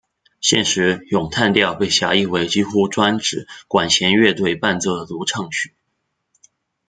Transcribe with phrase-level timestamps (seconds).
[0.41, 5.75] 现时咏叹调被狭义为几乎专指管弦乐队伴奏的独唱曲。